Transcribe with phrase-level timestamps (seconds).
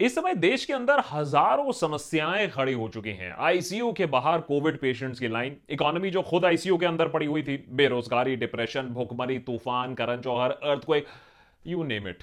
[0.00, 4.78] इस समय देश के अंदर हज़ारों समस्याएँ खड़ी हो चुकी हैं। आईसीयू के बाहर कोविड
[4.78, 9.38] पेशेंट्स की लाइन, इकोनॉमी जो खुद आईसीयू के अंदर पड़ी हुई थी, बेरोजगारी, डिप्रेशन, भुखमरी,
[9.38, 10.96] तूफ़ान, करण जौहर अर्थ को
[11.66, 12.22] यू नेम इट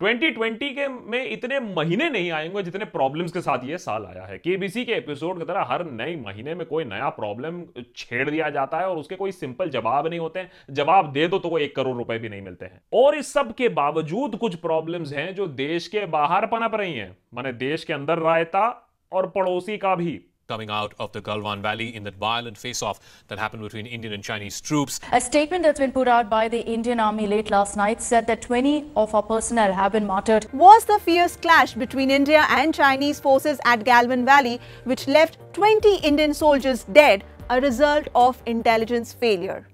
[0.00, 4.38] 2020 के में इतने महीने नहीं आएँगे जितने प्रॉब्लम्स के साथ ये साल आया है।
[4.38, 8.78] केबीसी के एपिसोड की तरह हर नए महीने में कोई नया प्रॉब्लम छेड़ दिया जाता
[8.78, 11.76] है और उसके कोई सिंपल जवाब नहीं होते हैं। जवाब दे दो तो कोई एक
[11.76, 15.46] करोड़ रुपए भी नहीं मिलते हैं। और इस सब के बावजूद कुछ प्रॉब्लम्स हैं जो
[15.46, 20.20] देश के बाहर पनप रही हैं। माने देश के अंदर रायता और पड़ोसी का भी।
[20.49, 24.23] coming out of the Galwan Valley in that violent face-off that happened between Indian and
[24.23, 24.99] Chinese troops.
[25.11, 28.41] A statement that's been put out by the Indian Army late last night said that
[28.41, 30.47] 20 of our personnel have been martyred.
[30.53, 35.97] Was the fierce clash between India and Chinese forces at Galwan Valley, which left 20
[35.97, 39.67] Indian soldiers dead, a result of intelligence failure.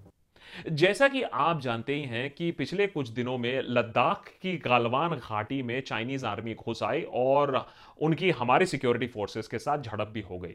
[0.69, 5.61] जैसा कि आप जानते ही हैं कि पिछले कुछ दिनों में लद्दाख की गालवान घाटी
[5.63, 7.55] में चाइनीज आर्मी घुस आई और
[8.00, 10.54] उनकी हमारी सिक्योरिटी फोर्सेस के साथ झड़प भी हो गई।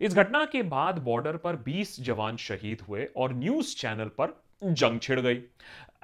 [0.00, 5.00] इस घटना के बाद बॉर्डर पर 20 जवान शहीद हुए और न्यूज़ चैनल पर जंग
[5.00, 5.42] छिड़ गई।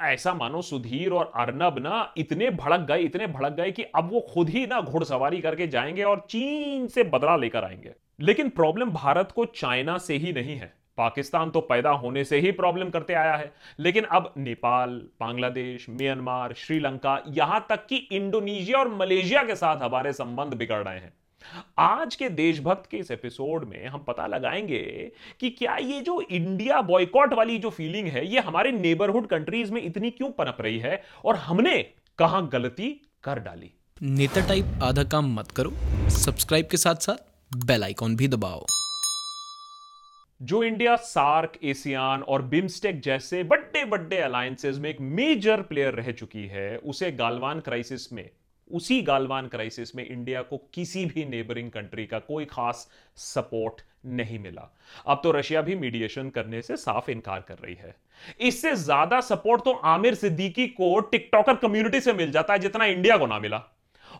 [0.01, 4.21] ऐसा मानो सुधीर और अर्नब ना इतने भड़क गए, इतने भड़क गए कि अब वो
[4.21, 9.33] खुद ही ना घुड़सवारी करके जाएँगे और चीन से बदला लेकर आएँगे। लेकिन प्रॉब्लम भारत
[9.33, 13.35] को चाइना से ही नहीं है। पाकिस्तान तो पैदा होने से ही प्रॉब्लम करते आया
[13.35, 19.77] है। लेकिन अब नेपाल, बांग्लादेश, म्यांमार, श्रीलंका यहाँ तक कि इंडोनेशिया और मलेशिया के साथ
[19.77, 21.13] हमारे संबंध बिगड़ रहे हैं।
[21.79, 26.83] आज के देशभक्त के इस एपिसोड में हम पता लगाएँगे कि क्या ये जो इंडिया
[26.83, 31.03] बॉयकॉट वाली जो फीलिंग है, ये हमारे नेबरहुड कंट्रीज़ में इतनी क्यों पनप रही है
[31.25, 31.87] और हमने
[32.19, 33.71] कहाँ गलती कर डाली?
[34.03, 35.73] नेता टाइप आधा काम मत करो।
[36.11, 37.17] सब्सक्राइब के साथ साथ
[37.67, 38.67] बेल आइकॉन भी दबाओ।
[40.41, 46.11] जो इंडिया सार्क एशियान और बिम्स्टेक जैसे बड़े बड़े अलायंसेज में एक मेजर प्लेयर रह
[46.13, 48.29] चुकी है, उसे गालवान क्राइसिस में,
[48.71, 54.39] उसी गालवान क्राइसिस में इंडिया को किसी भी नेबरिंग कंट्री का कोई खास सपोर्ट नहीं
[54.39, 54.71] मिला।
[55.07, 57.95] अब तो रशिया भी मीडिएशन करने से साफ़ इनकार कर रही है।
[58.41, 63.17] इससे ज़्यादा सपोर्ट तो आमिर सिद्दीकी को टिकटॉकर कम्युनिटी से मिल जाता है, जितना इंडिया
[63.17, 63.63] को ना मिला।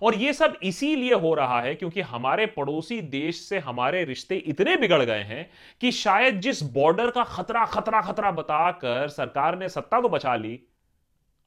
[0.05, 4.77] और यह सब इसीलिए हो रहा है क्योंकि हमारे पड़ोसी देश से हमारे रिश्ते इतने
[4.77, 5.49] बिगड़ गए हैं
[5.81, 10.59] कि शायद जिस बॉर्डर का खतरा खतरा खतरा बताकर सरकार ने सत्ता तो बचा ली,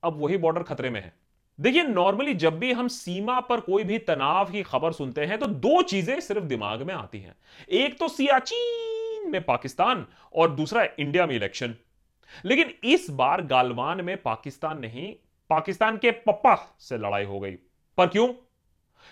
[0.03, 1.13] अब वही बॉर्डर खतरे में है।
[1.59, 5.45] देखिए, नॉर्मली जब भी हम सीमा पर कोई भी तनाव की खबर सुनते हैं तो
[5.45, 7.35] दो चीज़ें सिर्फ़ दिमाग में आती हैं।
[7.71, 11.75] एक तो सियाचीन में पाकिस्तान और दूसरा इंडिया में इलेक्शन।
[12.45, 15.13] लेकिन इस बार गालवान में पाकिस्तान नहीं,
[15.49, 17.55] पाकिस्तान के पप्पा से लड़ाई हो गई।
[17.97, 18.27] पर क्यों?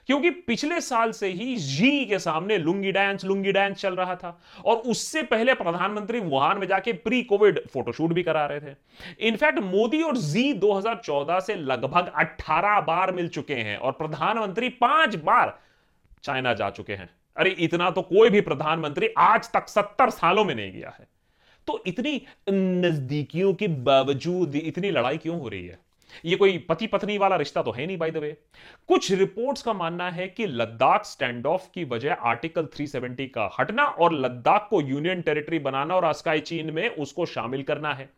[0.07, 4.41] क्योंकि पिछले साल से ही जी के सामने लुंगी डांस लुंगी डांस चल रहा था।
[4.65, 8.75] और उससे पहले प्रधानमंत्री वुहान में जाके प्री कोविड फोटोशूट भी करा रहे थे।
[9.19, 15.15] इनफैक्ट मोदी और जी 2014 से लगभग 18 बार मिल चुके हैं और प्रधानमंत्री पाँच
[15.15, 15.59] बार
[16.23, 20.55] चाइना जा चुके हैं। अरे, इतना तो कोई भी प्रधानमंत्री आज तक सत्तर सालों में
[20.55, 21.07] नहीं गया है।
[21.67, 25.84] तो इतनी नजदीकियों के बावजूद इतनी लड़ाई क्यों हो रही है?
[26.25, 28.37] ये कोई पति पत्नी वाला रिश्ता तो है नहीं बाय द वे
[28.87, 33.85] कुछ रिपोर्ट्स का मानना है कि लद्दाख स्टैंड ऑफ़ की वजह आर्टिकल 370 का हटना
[33.85, 38.09] और लद्दाख को यूनियन टेरिटरी बनाना और अस्काई चीन में उसको शामिल करना है।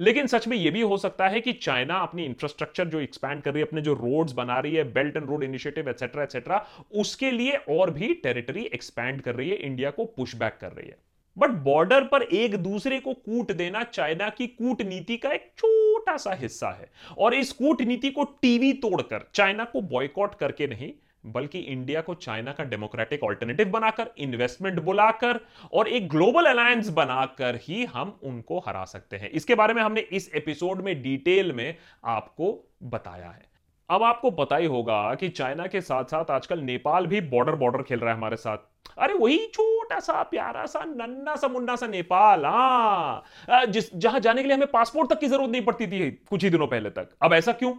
[0.00, 3.52] लेकिन सच में यह भी हो सकता है कि चाइना अपनी इंफ्रास्ट्रक्चर जो एक्सपैंड कर
[3.52, 7.30] रही है, अपने जो रोड्स बना रही है belt and road initiative et cetera et cetera उसके
[7.30, 10.96] लिए और भी टेरिटरी एक्सपैंड कर रही है इंडिया को पुशबैक कर रही है।
[11.38, 16.32] बट बॉर्डर पर एक दूसरे को कूट देना चाइना की कूटनीति का एक छोटा सा
[16.32, 20.92] हिस्सा है। और इस कूटनीति को टीवी तोड़कर, चाइना को बॉयकॉट करके नहीं,
[21.26, 25.40] बल्कि इंडिया को चाइना का डेमोक्रेटिक ऑल्टरनेटिव बनाकर इन्वेस्टमेंट बुलाकर
[25.72, 30.00] और एक ग्लोबल अलायंस बनाकर ही हम उनको हरा सकते हैं। इसके बारे में हमने
[30.00, 31.74] इस एपिसोड में डिटेल में
[32.04, 33.48] आपको बताया है।
[33.90, 37.82] अब आपको पता ही होगा कि चाइना के साथ साथ आजकल नेपाल भी बॉर्डर बॉर्डर
[37.82, 38.58] खेल रहा है हमारे साथ।
[38.98, 43.24] अरे वही छोटा सा प्यारा सा नन्ना सा मुन्ना सा नेपाल हाँ।
[43.66, 46.50] जिस, जहाँ जाने के लिए हमें पासपोर्ट तक की ज़रूरत नहीं पड़ती थी कुछ ही
[46.50, 47.74] दिनों पहले तक। अब ऐसा क्यों?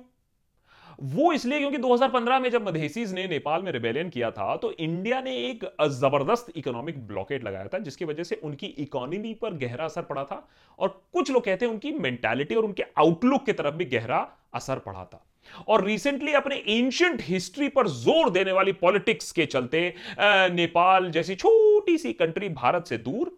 [1.00, 5.22] वो इसलिए क्योंकि 2015 में जब मधेसीज ने नेपाल में रिबेलियन किया था तो इंडिया
[5.22, 10.02] ने एक ज़बरदस्त इकोनॉमिक ब्लॉकेट लगाया था, जिसकी वजह से उनकी इकोनॉमी पर गहरा असर
[10.02, 10.48] पड़ा था
[10.80, 14.80] और कुछ लोग कहते हैं उनकी मेंटालिटी और उनके आउटलुक की तरफ़ भी गहरा असर
[14.80, 15.26] पड़ा था।
[15.68, 21.98] और रिसेंटली अपने एंशियंट हिस्ट्री पर ज़ोर देने वाली पॉलिटिक्स के चलते नेपाल जैसी छोटी
[21.98, 23.38] सी कंट्री भारत से दूर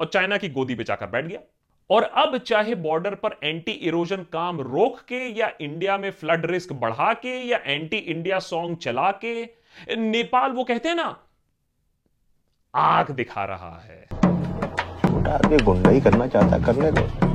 [0.00, 1.40] और चाइना की गोदी पे जाकर बैठ गया।
[1.90, 6.72] और अब चाहे बॉर्डर पर एंटी इरोजन काम रोक के या इंडिया में फ्लड रिस्क
[6.74, 9.42] बढ़ा के या एंटी इंडिया सॉन्ग चला के,
[9.90, 11.16] नेपाल वो कहते हैं ना,
[12.74, 14.06] आग दिखा रहा है।
[15.58, 17.29] गुंडा ही करना चाहता करने दो।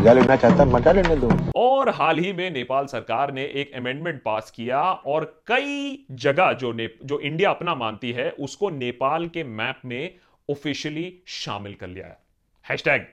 [0.00, 4.22] मज़ा लेना चाहता मज़ा लेने दो। और हाल ही में नेपाल सरकार ने एक अमेंडमेंट
[4.22, 9.44] पास किया और कई जगह जो ने जो इंडिया अपना मानती है, उसको नेपाल के
[9.44, 10.14] मैप में
[10.48, 12.18] ऑफिशियली शामिल कर लिया है।
[12.64, 13.06] हैशटैग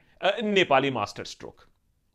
[0.46, 1.67] नेपाली मास्टर स्ट्रोक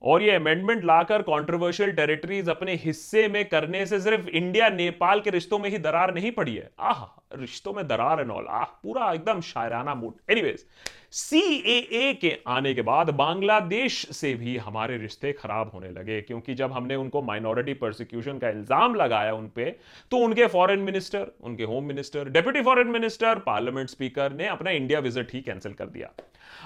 [0.02, 5.30] और ये अमेंडमेंट लाकर कंट्रोवर्शियल टेरिटरीज अपने हिस्से में करने से सिर्फ़ इंडिया, नेपाल के
[5.30, 7.04] रिश्तों में ही दरार नहीं पड़ी है। आह,
[7.34, 10.64] रिश्तों में दरार एंड ऑल आह, पूरा एकदम शायराना मूड एनीवेज
[11.12, 16.72] सीएए के आने के बाद बांग्लादेश से भी हमारे रिश्ते खराब होने लगे, क्योंकि जब
[16.72, 19.64] हमने उनको माइनॉरिटी प्रोसिक्यूशन का इल्ज़ाम लगाया उन पे
[20.12, 25.00] तो उनके फॉरेन मिनिस्टर उनके home minister deputy foreign minister parliament speaker ने अपना इंडिया
[25.00, 26.10] विज़िट ही कैंसिल कर दिया।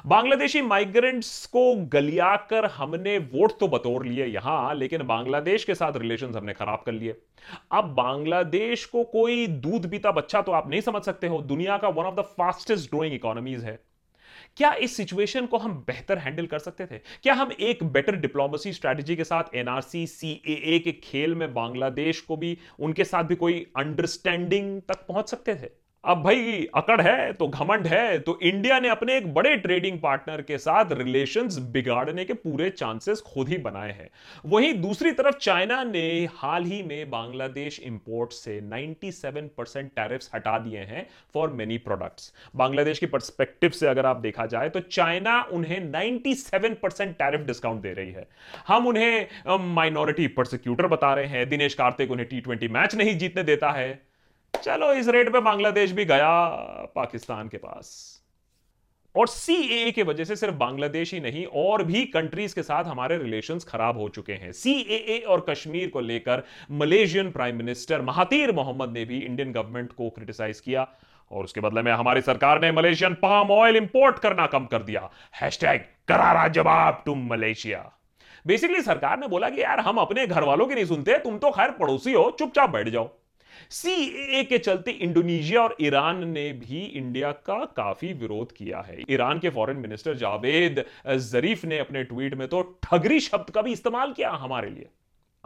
[0.07, 6.35] बांग्लादेशी माइग्रेंट्स को गलियाकर हमने वोट तो बतौर लिए यहाँ, लेकिन बांग्लादेश के साथ रिलेशन
[6.35, 7.17] हमने खराब कर लिए।
[7.73, 11.89] अब बांग्लादेश को कोई दूध पीता बच्चा तो आप नहीं समझ सकते हो। दुनिया का
[11.89, 13.79] one of the fastest growing economies है।
[14.57, 16.99] क्या इस सिचुएशन को हम बेहतर हैंडल कर सकते थे?
[17.23, 22.37] क्या हम एक बेटर डिप्लोमेसी स्ट्रेटजी के साथ एनआरसी सीएए के खेल में बांग्लादेश को
[22.37, 25.71] भी उनके साथ भी कोई अंडरस्टैंडिंग तक पहुँच सकते थे?
[26.07, 30.43] अब भाई, अकड़ है तो घमंड है तो इंडिया ने अपने एक बड़े ट्रेडिंग पार्टनर
[30.43, 34.09] के साथ रिलेशंस बिगाड़ने के पूरे चांसेस खुद ही बनाए हैं।
[34.47, 40.59] वहीं दूसरी तरफ़ चाइना ने हाल ही में बांग्लादेश इंपोर्ट से 97 परसेंट टैरिफ्स हटा
[40.59, 45.43] दिए हैं फॉर मेनी प्रोडक्ट्स बांग्लादेश की परस्पेक्टिव से अगर आप देखा जाए तो चाइना
[45.53, 48.29] उन्हें 97 परसेंट टैरिफ डिस्काउंट दे रही है।
[48.69, 49.27] हम उन्हें
[49.75, 54.06] माइनॉरिटी प्रोसिक्यूटर बता रहे हैं। दिनेश कार्तिक उन्हें टी मैच नहीं जीतने देता है।
[54.57, 56.49] चलो, इस रेट पे बांग्लादेश भी गया
[56.97, 58.23] पाकिस्तान के पास।
[59.15, 63.19] और सीएए के वजह से सिर्फ़ बांग्लादेश ही नहीं, और भी कंट्रीज़ के साथ हमारे
[63.19, 68.53] रिलेशंस खराब हो चुके हैं। सी ए और कश्मीर को लेकर Malaysian prime minister Mahathir
[68.53, 70.87] Mohamad ने भी इंडियन गवर्नमेंट को क्रिटिसाइज किया,
[71.31, 75.11] और उसके बदले में हमारी सरकार ने मलेशियन पाम ऑयल इंपोर्ट करना कम कर दिया।
[75.43, 77.93] हैशटैग करारा जवाब टू मलेशिया।
[78.47, 81.51] बेसिकली सरकार ने बोला कि यार, हम अपने घर वालों की नहीं सुनते, तुम तो
[81.51, 83.11] खैर पड़ोसी हो, चुपचाप बैठ जाओ।
[83.71, 83.95] सी
[84.39, 89.39] ए के चलते इंडोनेशिया और ईरान ने भी इंडिया का काफ़ी विरोध किया है। ईरान
[89.39, 94.13] के फॉरेन मिनिस्टर जावेद जरीफ ने अपने ट्वीट में तो ठगरी शब्द का भी इस्तेमाल
[94.13, 94.89] किया हमारे लिए।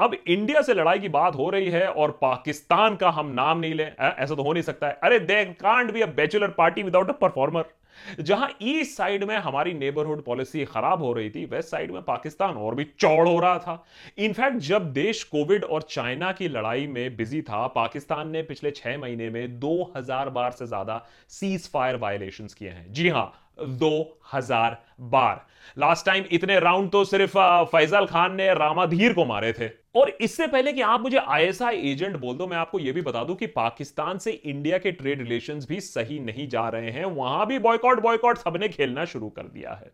[0.01, 3.75] अब इंडिया से लड़ाई की बात हो रही है और पाकिस्तान का हम नाम नहीं
[3.75, 7.09] ले ऐसा तो हो नहीं सकता है। अरे they can't be a bachelor party without
[7.09, 7.65] a performer
[8.21, 12.55] जहाँ ईस्ट साइड में हमारी नेबरहुड पॉलिसी खराब हो रही थी वेस्ट साइड में पाकिस्तान
[12.57, 13.85] और भी चौड़ हो रहा था।
[14.19, 18.99] इनफैक्ट जब देश कोविड और चाइना की लड़ाई में बिज़ी था, पाकिस्तान ने पिछले छह
[18.99, 24.77] महीने में 2000 बार से ज़्यादा सीज फायर वायलेशन किए हैं। जी हाँ दो हज़ार
[25.03, 25.47] बार।
[25.77, 27.39] लास्ट टाइम इतने राउंड तो सिर्फ़
[27.73, 32.17] फैजल खान ने रामाधीर को मारे थे। और इससे पहले कि आप मुझे आईएसआई एजेंट
[32.17, 35.69] बोल दो, मैं आपको यह भी बता दूँ कि पाकिस्तान से इंडिया के ट्रेड रिलेशंस
[35.69, 39.73] भी सही नहीं जा रहे हैं। वहाँ भी बॉयकॉट बॉयकॉट सबने खेलना शुरू कर दिया
[39.73, 39.91] है।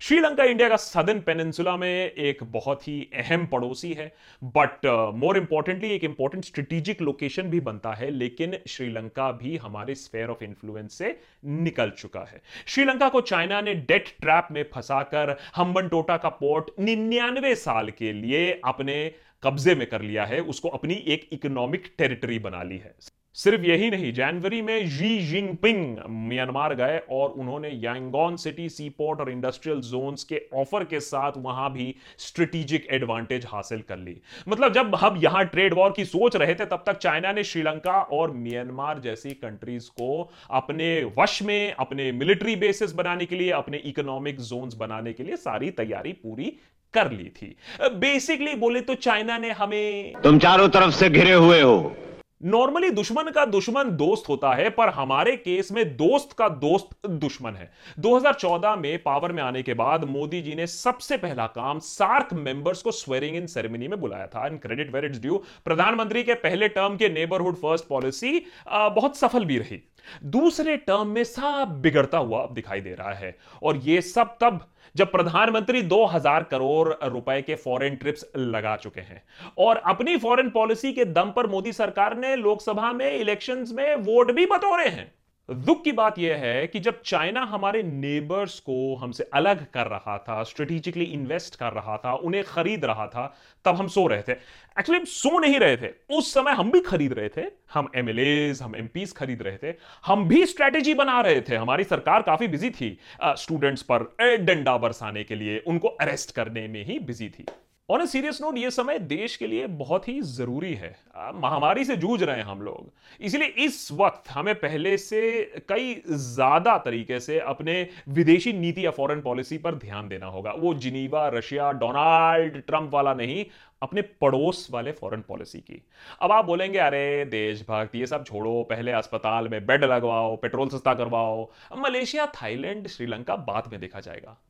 [0.00, 4.06] श्रीलंका इंडिया का सदन पेनिनसुला में एक बहुत ही अहम पड़ोसी है
[4.42, 10.28] बट मोर इंपॉर्टेंटली एक इंपॉर्टेंट स्ट्रेटेजिक लोकेशन भी बनता है, लेकिन श्रीलंका भी हमारे स्फेयर
[10.28, 15.88] ऑफ़ इंफ्लुएंस से निकल चुका है। श्रीलंका को चाइना ने डेट ट्रैप में फंसाकर हम्बन
[15.88, 19.12] टोटा का पोर्ट निन्यानवे साल के लिए अपने
[19.42, 22.94] कब्जे में कर लिया है, उसको अपनी एक इकोनॉमिक टेरिटरी बना ली है।
[23.36, 25.96] सिर्फ़ यही नहीं, जनवरी में जी जिनपिंग
[26.28, 31.32] म्यांमार गए और उन्होंने यांगोन सिटी सी पोर्ट और इंडस्ट्रियल जोन्स के ऑफ़र के साथ
[31.36, 34.16] वहाँ भी स्ट्रेटेजिक एडवांटेज हासिल कर ली।
[34.48, 38.00] मतलब जब हम यहाँ ट्रेड वॉर की सोच रहे थे, तब तक चाइना ने श्रीलंका
[38.02, 43.78] और म्यांमार जैसी कंट्रीज़ को अपने वश में, अपने मिलिट्री बेसिस बनाने के लिए, अपने
[43.78, 46.52] इकोनॉमिक जोन्स बनाने के लिए सारी तैयारी पूरी
[46.94, 47.56] कर ली थी।
[47.96, 51.96] बेसिकली बोले तो चाइना ने हमें तुम चारों तरफ़ से घिरे हुए हो।
[52.40, 57.54] नॉर्मली दुश्मन का दुश्मन दोस्त होता है, पर हमारे केस में दोस्त का दोस्त दुश्मन
[57.54, 62.32] है। 2014 में पावर में आने के बाद मोदी जी ने सबसे पहला काम सार्क
[62.34, 66.34] मेंबर्स को स्वेरिंग इन सेरेमनी में बुलाया था। And credit where it's due प्रधानमंत्री के
[66.36, 69.82] पहले टर्म के नेबरहुड फ़र्स्ट पॉलिसी बहुत सफल भी रही।
[70.24, 74.66] दूसरे टर्म में सब बिगड़ता हुआ दिखाई दे रहा है। और यह सब तब
[74.96, 79.22] जब प्रधानमंत्री 2000 करोड़ रुपए के फॉरेन ट्रिप्स लगा चुके हैं।
[79.58, 84.32] और अपनी फॉरेन पॉलिसी के दम पर मोदी सरकार ने लोकसभा में इलेक्शंस में वोट
[84.32, 85.12] भी बतौरे हैं।
[85.50, 90.18] दुख की बात यह है कि जब चाइना हमारे नेबर्स को हमसे अलग कर रहा
[90.18, 94.32] था स्ट्रेटेजिकली इन्वेस्ट कर रहा था, उन्हें खरीद रहा था, तब हम सो रहे थे।
[94.32, 98.50] एक्चुअली हम सो नहीं रहे थे। उस समय हम भी खरीद रहे थे। हम एमएलए
[98.62, 99.76] हम एमपीज खरीद रहे थे।
[100.06, 105.24] हम भी स्ट्रेटेजी बना रहे थे। हमारी सरकार काफ़ी बिज़ी थी स्टूडेंट्स पर डंडा बरसाने
[105.24, 107.46] के लिए। उनको अरेस्ट करने में ही बिज़ी थी।
[107.90, 110.96] ऑन ए सीरियस नोट ये समय देश के लिए बहुत ही ज़रूरी है।
[111.34, 116.78] महामारी से जूझ रहे हैं हम लोग। इसलिए इस वक्त हमें पहले से कई ज़्यादा
[116.78, 121.72] तरीके से अपने विदेशी नीति या फॉरेन पॉलिसी पर ध्यान देना होगा। वो जिनीवा, रशिया,
[121.72, 123.46] डोनाल्ड ट्रंप वाला नहीं,
[123.82, 125.82] अपने पड़ोस वाले फॉरेन पॉलिसी की।
[126.20, 130.94] अब आप बोलेंगे, अरे, देशभक्त, ये सब छोड़ो, पहले अस्पताल में बेड लगवाओ, पेट्रोल सस्ता
[130.94, 134.42] करवाओ। मलेशिया, थाईलैंड, श्रीलंका, बाद में देखा जाएगा।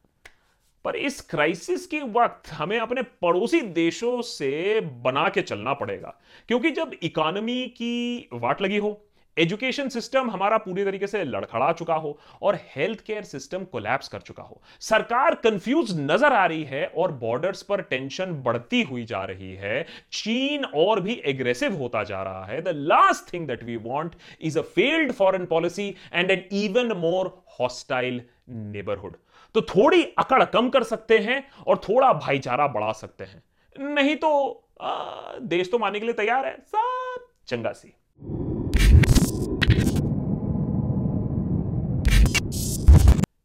[0.85, 6.19] पर इस क्राइसिस के वक्त हमें अपने पड़ोसी देशों से बना के चलना पड़ेगा।
[6.49, 9.01] क्योंकि जब इकोनॉमी की वाट लगी हो
[9.37, 14.21] एजुकेशन सिस्टम हमारा पूरी तरीके से लड़खड़ा चुका हो और हेल्थ केयर सिस्टम कोलैप्स कर
[14.21, 19.23] चुका हो। सरकार कंफ्यूज नज़र आ रही है और बॉर्डर्स पर टेंशन बढ़ती हुई जा
[19.25, 19.83] रही है।
[20.13, 24.59] चीन और भी एग्रेसिव होता जा रहा है। The last thing that we want is
[24.59, 29.17] a failed foreign policy and an even more hostile neighbourhood
[29.55, 33.43] तो थोड़ी अकड़ कम कर सकते हैं और थोड़ा भाईचारा बढ़ा सकते हैं।
[33.79, 37.95] नहीं तो आ, देश तो मानने के लिए तैयार है। सब चंगा सी।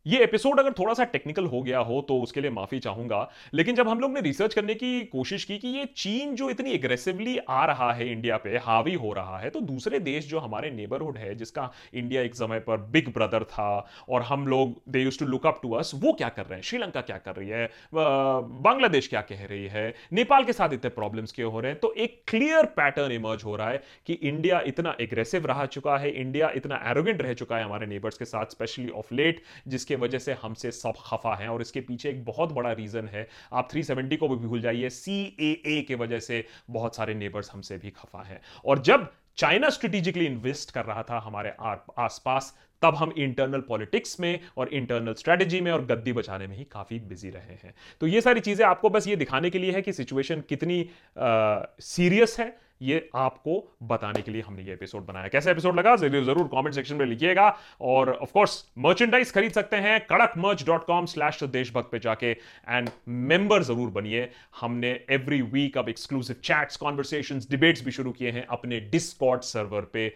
[0.05, 3.75] ये एपिसोड अगर थोड़ा सा टेक्निकल हो गया हो तो उसके लिए माफ़ी चाहूँगा। लेकिन
[3.75, 7.37] जब हम लोग ने रिसर्च करने की कोशिश की कि ये चीन जो इतनी एग्रेसिवली
[7.39, 11.17] आ रहा है इंडिया पे, हावी हो रहा है तो दूसरे देश जो हमारे नेबरहुड
[11.17, 15.25] है, जिसका इंडिया एक समय पर बिग ब्रदर था, और हम लोग they used to
[15.25, 16.63] look up to us वो क्या कर रहे हैं?
[16.63, 17.69] श्रीलंका क्या कर रही है?
[17.93, 19.93] बांग्लादेश क्या कह रही है?
[20.13, 21.79] नेपाल के साथ इतने प्रॉब्लम्स क्यों हो रहे हैं?
[21.79, 26.11] तो एक क्लियर पैटर्न इमर्ज हो रहा है कि इंडिया इतना एग्रेसिव रह चुका है
[26.11, 30.19] इंडिया इतना एरोगेंट रह चुका है हमारे नेबर्स के साथ स्पेशली ऑफ़ लेट जिसके वजह
[30.19, 34.17] से हमसे सब खफा हैं और इसके पीछे एक बहुत बड़ा रीजन है। आप 370
[34.17, 38.41] को भी भूल जाइए CAA के वजह से बहुत सारे नेबर्स हमसे भी खफा हैं।
[38.65, 41.53] और जब चाइना स्ट्रेटेजिकली इन्वेस्ट कर रहा था हमारे
[41.99, 46.63] आसपास, तब हम इंटरनल पॉलिटिक्स में और इंटरनल स्ट्रेटजी में और गद्दी बचाने में ही
[46.63, 49.81] काफ़ी बिज़ी रहे हैं। तो ये सारी चीज़ें आपको बस ये दिखाने के लिए है
[49.81, 53.53] कि सिचुएशन कितनी सीरियस है। ये आपको
[53.83, 55.95] बताने के लिए हमने ये एपिसोड बनाया। कैसा एपिसोड लगा?
[55.95, 57.47] ज़रूर कमेंट सेक्शन में लिखिएगा।
[57.81, 62.31] और ऑफ़ कोर्स मर्चेंडाइज खरीद सकते हैं कड़क मर्च डॉट कॉम स्लैश देशभक्त पे जाके।
[62.31, 64.29] एंड मेंबर ज़रूर बनिए।
[64.61, 69.81] हमने एवरी वीक अब एक्सक्लूसिव चैट्स कॉन्वर्सेशन डिबेट्स भी शुरू किए हैं अपने डिस्कॉट सर्वर
[69.93, 70.07] पे।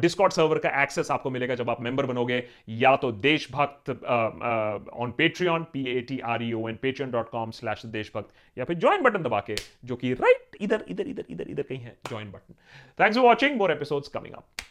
[0.00, 5.66] डिस्कॉट सर्वर का एक्सेस आपको मिलेगा जब आप मेंबर बनोगे। या तो Deshbhakt on Patreon
[5.72, 8.58] P A T R E O N Patreon dot com slash Deshbhakt.
[8.58, 9.54] या फिर ज्वाइन बटन दबा के,
[9.84, 12.54] जो कि राइट इधर इधर इधर इधर इधर कहीं है। Join button.
[12.96, 13.56] Thanks for watching.
[13.56, 14.62] More episodes coming up.